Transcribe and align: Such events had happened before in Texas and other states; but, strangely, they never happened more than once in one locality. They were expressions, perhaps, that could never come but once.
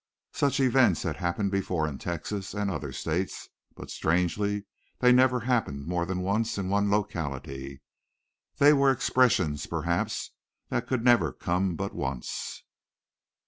Such 0.33 0.59
events 0.59 1.03
had 1.03 1.17
happened 1.17 1.51
before 1.51 1.87
in 1.87 1.99
Texas 1.99 2.55
and 2.55 2.71
other 2.71 2.91
states; 2.91 3.49
but, 3.75 3.91
strangely, 3.91 4.63
they 4.97 5.11
never 5.11 5.41
happened 5.41 5.85
more 5.85 6.07
than 6.07 6.21
once 6.21 6.57
in 6.57 6.69
one 6.69 6.89
locality. 6.89 7.83
They 8.57 8.73
were 8.73 8.89
expressions, 8.89 9.67
perhaps, 9.67 10.31
that 10.69 10.87
could 10.87 11.03
never 11.03 11.31
come 11.31 11.75
but 11.75 11.93
once. 11.93 12.63